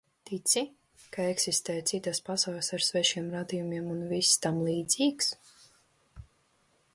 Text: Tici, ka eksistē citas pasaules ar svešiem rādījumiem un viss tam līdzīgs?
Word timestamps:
Tici, 0.27 0.61
ka 1.17 1.25
eksistē 1.33 1.75
citas 1.91 2.21
pasaules 2.29 2.71
ar 2.77 2.85
svešiem 2.85 3.29
rādījumiem 3.35 3.93
un 3.97 4.01
viss 4.15 4.43
tam 4.47 4.59
līdzīgs? 4.71 5.31